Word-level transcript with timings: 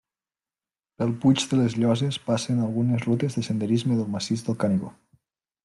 Pel 1.01 1.11
Puig 1.25 1.43
de 1.51 1.59
les 1.59 1.75
Lloses 1.83 2.17
passen 2.31 2.63
algunes 2.69 3.05
rutes 3.09 3.39
de 3.39 3.47
senderisme 3.51 3.99
del 4.01 4.11
massís 4.17 4.45
del 4.49 4.61
Canigó. 4.65 4.95